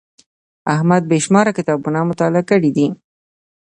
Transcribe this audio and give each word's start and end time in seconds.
احمد 0.75 1.03
بې 1.09 1.17
شماره 1.25 1.51
کتابونه 1.57 1.99
مطالعه 2.09 2.43
کړي 2.51 2.71
دي. 2.77 2.87